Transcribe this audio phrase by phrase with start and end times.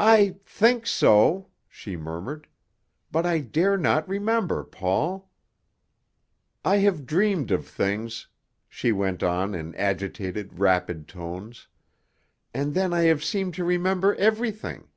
[0.00, 2.48] "I think so," she murmured.
[3.12, 5.30] "But I dare not remember, Paul.
[6.64, 8.26] "I have dreamed of things,"
[8.68, 11.68] she went on in agitated, rapid tones,
[12.52, 14.88] "and then I have seemed to remember everything.